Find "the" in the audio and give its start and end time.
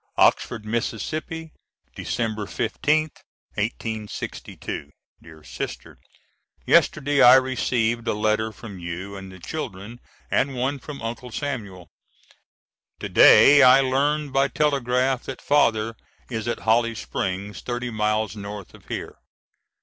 9.31-9.37